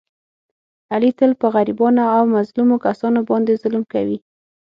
علي 0.93 1.11
تل 1.19 1.31
په 1.41 1.47
غریبانو 1.55 2.03
او 2.15 2.23
مظلومو 2.35 2.75
کسانو 2.85 3.19
باندې 3.29 3.59
ظلم 3.61 3.83
کوي. 3.93 4.17